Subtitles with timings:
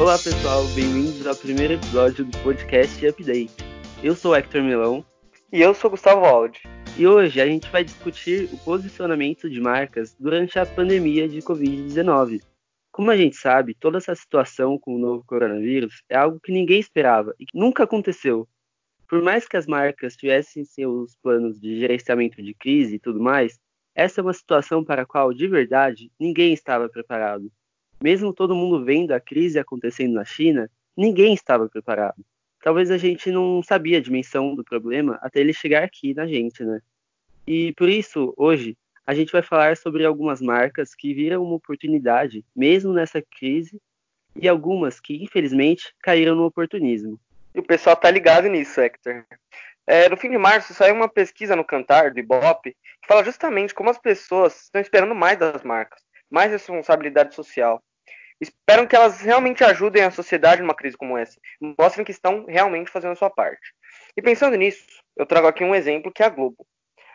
[0.00, 3.52] Olá pessoal, bem-vindos ao primeiro episódio do podcast Update.
[4.02, 5.04] Eu sou Hector Milão.
[5.52, 6.62] E eu sou Gustavo Aldi.
[6.96, 12.40] E hoje a gente vai discutir o posicionamento de marcas durante a pandemia de Covid-19.
[12.90, 16.80] Como a gente sabe, toda essa situação com o novo coronavírus é algo que ninguém
[16.80, 18.48] esperava e que nunca aconteceu.
[19.06, 23.60] Por mais que as marcas tivessem seus planos de gerenciamento de crise e tudo mais,
[23.94, 27.52] essa é uma situação para a qual, de verdade, ninguém estava preparado.
[28.02, 32.24] Mesmo todo mundo vendo a crise acontecendo na China, ninguém estava preparado.
[32.62, 36.62] Talvez a gente não sabia a dimensão do problema até ele chegar aqui na gente,
[36.62, 36.80] né?
[37.46, 42.44] E por isso, hoje, a gente vai falar sobre algumas marcas que viram uma oportunidade,
[42.54, 43.80] mesmo nessa crise,
[44.36, 47.18] e algumas que, infelizmente, caíram no oportunismo.
[47.54, 49.24] E o pessoal tá ligado nisso, Hector.
[49.86, 53.74] É, no fim de março saiu uma pesquisa no Cantar, do Ibope, que fala justamente
[53.74, 57.82] como as pessoas estão esperando mais das marcas, mais responsabilidade social.
[58.40, 61.38] Esperam que elas realmente ajudem a sociedade numa crise como essa,
[61.78, 63.74] mostrem que estão realmente fazendo a sua parte.
[64.16, 64.84] E pensando nisso,
[65.16, 66.66] eu trago aqui um exemplo que é a Globo.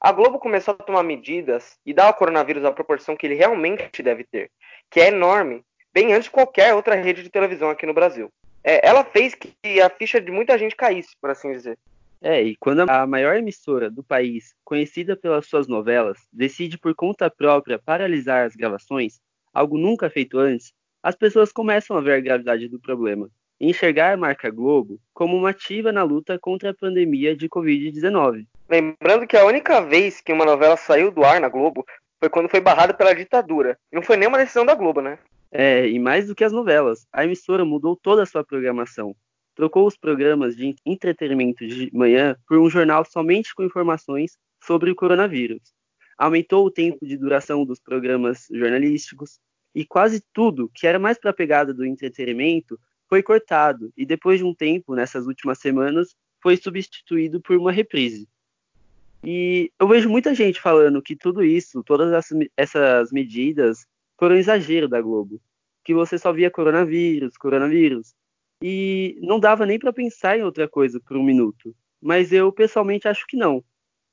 [0.00, 4.00] A Globo começou a tomar medidas e dar ao coronavírus a proporção que ele realmente
[4.00, 4.48] deve ter,
[4.88, 8.30] que é enorme, bem antes de qualquer outra rede de televisão aqui no Brasil.
[8.62, 11.76] É, ela fez que a ficha de muita gente caísse, por assim dizer.
[12.20, 17.30] É, e quando a maior emissora do país, conhecida pelas suas novelas, decide por conta
[17.30, 19.20] própria paralisar as gravações,
[19.52, 24.12] algo nunca feito antes, as pessoas começam a ver a gravidade do problema e enxergar
[24.12, 28.46] a marca Globo como uma ativa na luta contra a pandemia de Covid-19.
[28.68, 31.84] Lembrando que a única vez que uma novela saiu do ar na Globo
[32.18, 33.78] foi quando foi barrada pela ditadura.
[33.92, 35.18] E não foi nenhuma decisão da Globo, né?
[35.50, 39.14] É, e mais do que as novelas, a emissora mudou toda a sua programação.
[39.54, 44.94] Trocou os programas de entretenimento de manhã por um jornal somente com informações sobre o
[44.94, 45.60] coronavírus.
[46.16, 49.40] Aumentou o tempo de duração dos programas jornalísticos,
[49.74, 52.78] e quase tudo que era mais para a pegada do entretenimento
[53.08, 58.28] foi cortado e depois de um tempo, nessas últimas semanas, foi substituído por uma reprise.
[59.24, 62.12] E eu vejo muita gente falando que tudo isso, todas
[62.56, 63.86] essas medidas,
[64.18, 65.40] foram um exagero da Globo,
[65.82, 68.14] que você só via coronavírus, coronavírus,
[68.62, 71.74] e não dava nem para pensar em outra coisa por um minuto.
[72.00, 73.64] Mas eu pessoalmente acho que não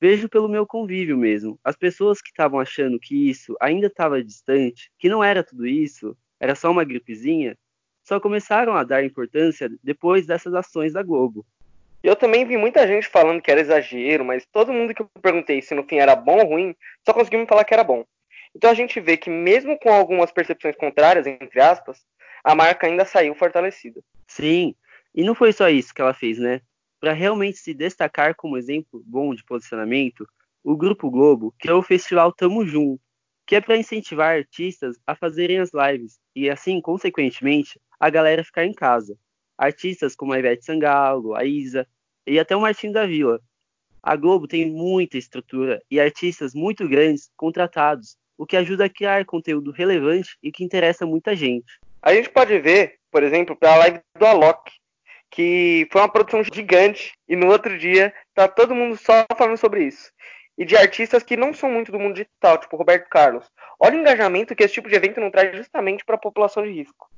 [0.00, 1.58] vejo pelo meu convívio mesmo.
[1.64, 6.16] As pessoas que estavam achando que isso ainda estava distante, que não era tudo isso,
[6.38, 7.56] era só uma gripezinha,
[8.04, 11.44] só começaram a dar importância depois dessas ações da Globo.
[12.02, 15.60] Eu também vi muita gente falando que era exagero, mas todo mundo que eu perguntei
[15.60, 18.04] se no fim era bom ou ruim, só conseguiu me falar que era bom.
[18.54, 22.04] Então a gente vê que mesmo com algumas percepções contrárias, entre aspas,
[22.44, 24.00] a marca ainda saiu fortalecida.
[24.28, 24.74] Sim,
[25.14, 26.60] e não foi só isso que ela fez, né?
[27.06, 30.28] Para realmente se destacar como exemplo bom de posicionamento,
[30.64, 33.00] o Grupo Globo criou o festival Tamo Junto,
[33.46, 38.66] que é para incentivar artistas a fazerem as lives e, assim, consequentemente, a galera ficar
[38.66, 39.16] em casa.
[39.56, 41.86] Artistas como a Ivete Sangalo, a Isa
[42.26, 43.40] e até o Martinho da Vila.
[44.02, 49.24] A Globo tem muita estrutura e artistas muito grandes contratados, o que ajuda a criar
[49.24, 51.78] conteúdo relevante e que interessa muita gente.
[52.02, 54.72] A gente pode ver, por exemplo, para a live do Alok,
[55.30, 59.84] que foi uma produção gigante e no outro dia tá todo mundo só falando sobre
[59.84, 60.10] isso.
[60.58, 63.44] E de artistas que não são muito do mundo digital, tipo Roberto Carlos.
[63.78, 66.70] Olha o engajamento que esse tipo de evento não traz justamente para a população de
[66.70, 67.10] risco.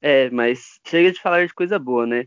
[0.00, 2.26] É, mas chega de falar de coisa boa, né?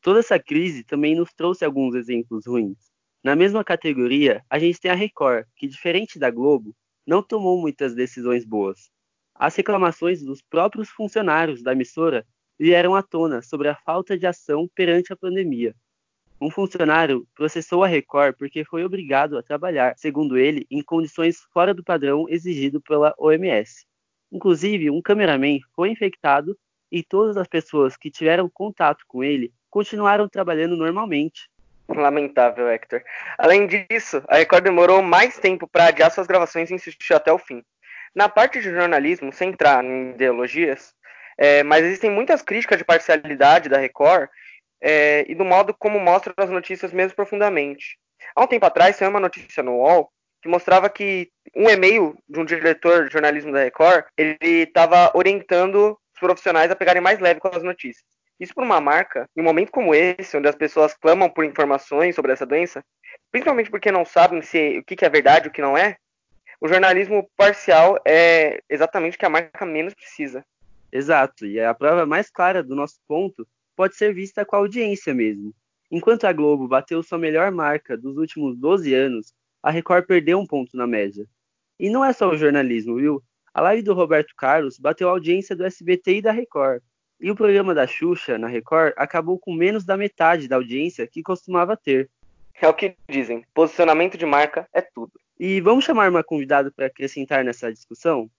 [0.00, 2.78] Toda essa crise também nos trouxe alguns exemplos ruins.
[3.22, 6.72] Na mesma categoria, a gente tem a Record, que diferente da Globo,
[7.06, 8.88] não tomou muitas decisões boas.
[9.34, 12.24] As reclamações dos próprios funcionários da emissora
[12.58, 15.74] vieram à tona sobre a falta de ação perante a pandemia.
[16.40, 21.72] Um funcionário processou a Record porque foi obrigado a trabalhar, segundo ele, em condições fora
[21.72, 23.86] do padrão exigido pela OMS.
[24.30, 26.56] Inclusive, um cameraman foi infectado
[26.92, 31.48] e todas as pessoas que tiveram contato com ele continuaram trabalhando normalmente.
[31.88, 33.02] Lamentável, Hector.
[33.38, 37.38] Além disso, a Record demorou mais tempo para adiar suas gravações e insistiu até o
[37.38, 37.62] fim.
[38.14, 40.94] Na parte de jornalismo, sem entrar em ideologias,
[41.38, 44.28] é, mas existem muitas críticas de parcialidade da Record
[44.80, 47.98] é, e do modo como mostra as notícias mesmo profundamente.
[48.34, 50.10] Há um tempo atrás saiu uma notícia no UOL
[50.42, 55.98] que mostrava que um e-mail de um diretor de jornalismo da Record ele estava orientando
[56.14, 58.04] os profissionais a pegarem mais leve com as notícias.
[58.38, 62.14] Isso por uma marca, em um momento como esse, onde as pessoas clamam por informações
[62.14, 62.84] sobre essa doença,
[63.30, 65.96] principalmente porque não sabem se, o que é verdade e o que não é,
[66.60, 70.44] o jornalismo parcial é exatamente o que a marca menos precisa.
[70.96, 73.46] Exato, e a prova mais clara do nosso ponto
[73.76, 75.54] pode ser vista com a audiência mesmo.
[75.90, 80.46] Enquanto a Globo bateu sua melhor marca dos últimos 12 anos, a Record perdeu um
[80.46, 81.26] ponto na média.
[81.78, 83.22] E não é só o jornalismo, viu?
[83.52, 86.82] A live do Roberto Carlos bateu a audiência do SBT e da Record.
[87.20, 91.22] E o programa da Xuxa, na Record, acabou com menos da metade da audiência que
[91.22, 92.08] costumava ter.
[92.58, 95.12] É o que dizem, posicionamento de marca é tudo.
[95.38, 98.30] E vamos chamar uma convidada para acrescentar nessa discussão?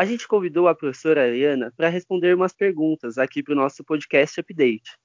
[0.00, 4.40] A gente convidou a professora Ariana para responder umas perguntas aqui para o nosso podcast
[4.40, 4.96] Update.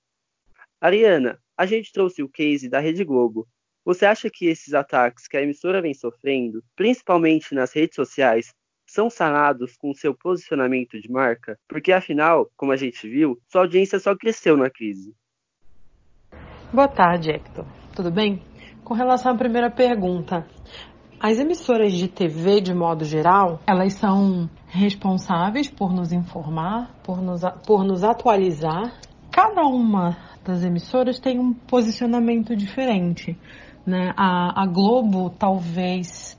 [0.79, 3.45] Ariana, a gente trouxe o case da Rede Globo.
[3.83, 8.53] Você acha que esses ataques que a emissora vem sofrendo, principalmente nas redes sociais,
[8.87, 11.59] são sanados com seu posicionamento de marca?
[11.67, 15.13] Porque afinal, como a gente viu, sua audiência só cresceu na crise.
[16.71, 17.65] Boa tarde, Hector.
[17.93, 18.41] Tudo bem?
[18.81, 20.47] Com relação à primeira pergunta,
[21.19, 27.41] as emissoras de TV, de modo geral, elas são responsáveis por nos informar, por nos,
[27.65, 28.93] por nos atualizar.
[29.31, 33.37] Cada uma das emissoras tem um posicionamento diferente.
[33.85, 34.13] Né?
[34.17, 36.37] A, a Globo, talvez,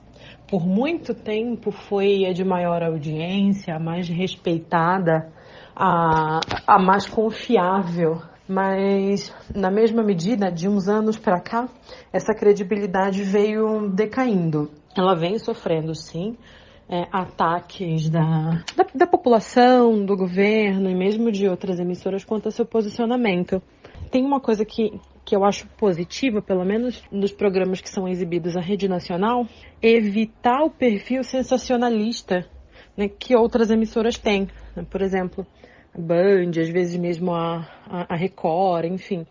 [0.49, 5.33] por muito tempo, foi a de maior audiência, a mais respeitada,
[5.75, 11.69] a, a mais confiável mas na mesma medida, de uns anos para cá,
[12.13, 14.71] essa credibilidade veio decaindo.
[14.97, 16.37] Ela vem sofrendo, sim,
[16.89, 22.53] é, ataques da, da, da, população, do governo e mesmo de outras emissoras quanto ao
[22.53, 23.61] seu posicionamento.
[24.11, 24.93] Tem uma coisa que,
[25.25, 29.47] que eu acho positiva, pelo menos nos programas que são exibidos na rede nacional,
[29.83, 32.47] evitar o perfil sensacionalista
[32.97, 34.49] né, que outras emissoras têm.
[34.89, 35.47] Por exemplo,
[35.97, 39.27] Band, às vezes mesmo a, a, a Record, enfim.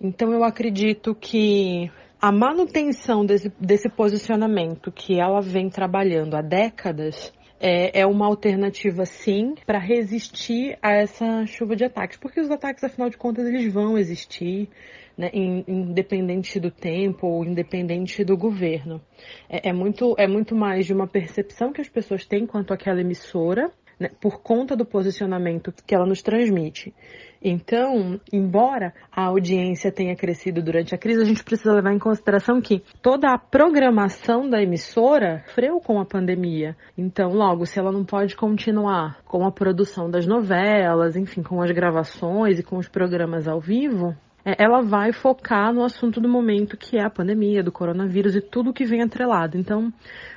[0.00, 1.90] Então eu acredito que
[2.26, 9.06] a manutenção desse, desse posicionamento que ela vem trabalhando há décadas é, é uma alternativa,
[9.06, 12.18] sim, para resistir a essa chuva de ataques.
[12.18, 14.68] Porque os ataques, afinal de contas, eles vão existir,
[15.16, 19.00] né, independente do tempo ou independente do governo.
[19.48, 23.00] É, é, muito, é muito mais de uma percepção que as pessoas têm quanto àquela
[23.00, 26.94] emissora né, por conta do posicionamento que ela nos transmite.
[27.42, 32.60] Então, embora a audiência tenha crescido durante a crise, a gente precisa levar em consideração
[32.60, 36.76] que toda a programação da emissora freou com a pandemia.
[36.96, 41.70] Então, logo, se ela não pode continuar com a produção das novelas, enfim, com as
[41.70, 44.16] gravações e com os programas ao vivo,
[44.56, 48.72] ela vai focar no assunto do momento, que é a pandemia, do coronavírus e tudo
[48.72, 49.58] que vem atrelado.
[49.58, 49.92] Então,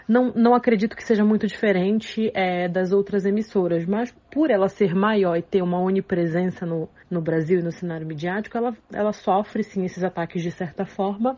[0.07, 4.95] não, não acredito que seja muito diferente é, das outras emissoras, mas por ela ser
[4.95, 9.63] maior e ter uma onipresença no, no Brasil e no cenário midiático, ela, ela sofre
[9.63, 11.37] sim esses ataques de certa forma,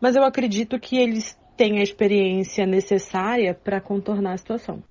[0.00, 4.82] mas eu acredito que eles têm a experiência necessária para contornar a situação.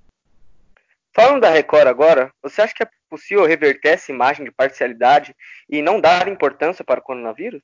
[1.19, 5.33] Falando da Record agora, você acha que é possível reverter essa imagem de parcialidade
[5.67, 7.59] e não dar importância para o coronavírus?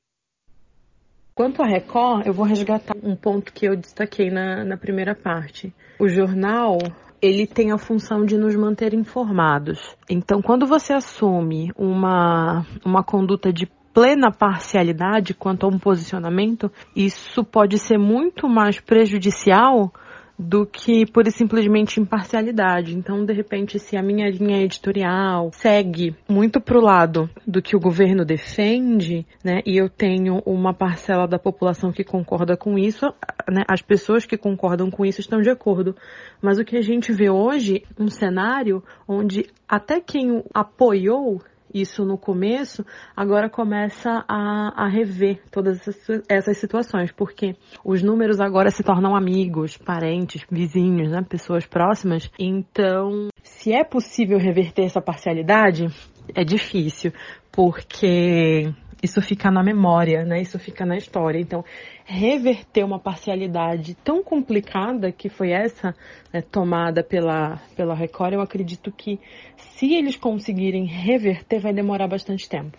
[1.35, 5.71] Quanto à Record, eu vou resgatar um ponto que eu destaquei na, na primeira parte.
[5.99, 6.79] O jornal,
[7.21, 9.95] ele tem a função de nos manter informados.
[10.09, 17.43] Então, quando você assume uma, uma conduta de plena parcialidade quanto a um posicionamento, isso
[17.43, 19.93] pode ser muito mais prejudicial
[20.37, 22.95] do que por simplesmente imparcialidade.
[22.95, 27.79] Então, de repente, se a minha linha editorial segue muito pro lado do que o
[27.79, 33.13] governo defende, né, e eu tenho uma parcela da população que concorda com isso,
[33.49, 35.95] né, as pessoas que concordam com isso estão de acordo.
[36.41, 41.41] Mas o que a gente vê hoje, um cenário onde até quem apoiou
[41.73, 48.39] isso no começo, agora começa a, a rever todas essas, essas, situações, porque os números
[48.39, 52.29] agora se tornam amigos, parentes, vizinhos, né, pessoas próximas.
[52.37, 55.87] Então, se é possível reverter essa parcialidade,
[56.35, 57.11] é difícil,
[57.51, 58.73] porque
[59.03, 60.41] isso fica na memória, né?
[60.41, 61.37] Isso fica na história.
[61.37, 61.65] Então,
[62.05, 65.93] reverter uma parcialidade tão complicada que foi essa
[66.31, 69.19] né, tomada pela, pela Record, eu acredito que
[69.57, 72.77] se eles conseguirem reverter, vai demorar bastante tempo.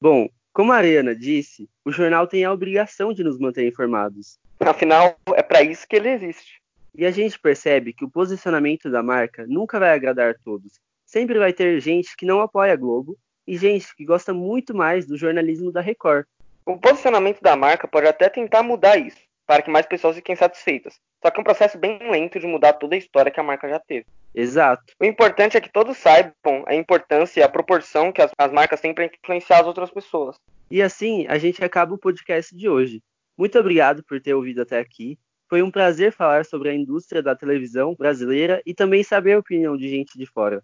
[0.00, 4.38] Bom, como a Ariana disse, o jornal tem a obrigação de nos manter informados.
[4.60, 6.62] Afinal, é para isso que ele existe.
[6.94, 10.78] E a gente percebe que o posicionamento da marca nunca vai agradar a todos.
[11.04, 15.06] Sempre vai ter gente que não apoia a Globo e gente que gosta muito mais
[15.06, 16.26] do jornalismo da Record.
[16.64, 21.00] O posicionamento da marca pode até tentar mudar isso, para que mais pessoas fiquem satisfeitas.
[21.22, 23.68] Só que é um processo bem lento de mudar toda a história que a marca
[23.68, 24.06] já teve.
[24.34, 24.94] Exato.
[25.00, 28.80] O importante é que todos saibam a importância e a proporção que as, as marcas
[28.80, 30.36] têm para influenciar as outras pessoas.
[30.70, 33.02] E assim, a gente acaba o podcast de hoje.
[33.36, 35.18] Muito obrigado por ter ouvido até aqui.
[35.48, 39.76] Foi um prazer falar sobre a indústria da televisão brasileira e também saber a opinião
[39.76, 40.62] de gente de fora.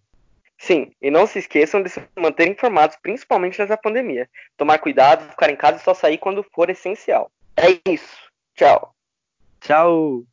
[0.58, 4.28] Sim, e não se esqueçam de se manter informados, principalmente nessa pandemia.
[4.56, 7.30] Tomar cuidado, ficar em casa e só sair quando for essencial.
[7.56, 8.28] É isso.
[8.54, 8.92] Tchau.
[9.60, 10.24] Tchau.